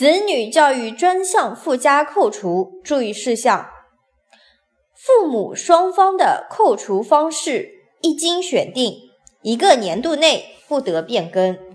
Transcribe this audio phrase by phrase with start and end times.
[0.00, 3.68] 子女教育专项附加扣除注意事项。
[4.94, 7.68] 父母双方的扣除方式
[8.00, 8.94] 一经选定
[9.42, 11.69] 一个年度内不得变更。